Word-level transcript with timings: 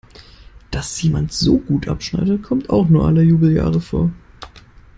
Dass 0.71 0.99
jemand 1.03 1.31
so 1.31 1.59
gut 1.59 1.87
abschneidet, 1.87 2.41
kommt 2.41 2.71
auch 2.71 2.89
nur 2.89 3.05
alle 3.07 3.21
Jubeljahre 3.21 3.79
vor. 3.79 4.11